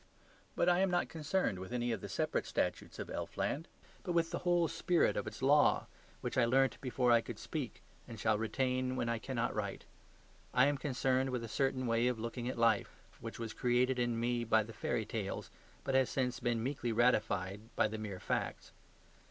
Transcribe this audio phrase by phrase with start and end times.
[0.55, 3.67] But I am not concerned with any of the separate statutes of elfland,
[4.01, 5.85] but with the whole spirit of its law,
[6.21, 9.85] which I learnt before I could speak, and shall retain when I cannot write.
[10.55, 14.19] I am concerned with a certain way of looking at life, which was created in
[14.19, 15.51] me by the fairy tales,
[15.83, 18.71] but has since been meekly ratified by the mere facts.